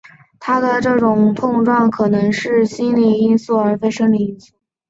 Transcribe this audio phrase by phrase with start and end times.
[0.39, 4.51] 他的这种痛楚较可能是心理因素而非生理因素。